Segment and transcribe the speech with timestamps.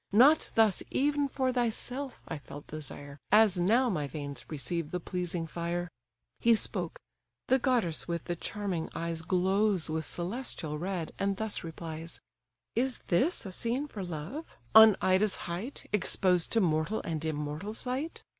[0.11, 5.45] Not thus even for thyself I felt desire, As now my veins receive the pleasing
[5.45, 5.91] fire."
[6.39, 6.97] He spoke;
[7.49, 12.19] the goddess with the charming eyes Glows with celestial red, and thus replies:
[12.75, 14.47] "Is this a scene for love?
[14.73, 18.23] On Ida's height, Exposed to mortal and immortal sight!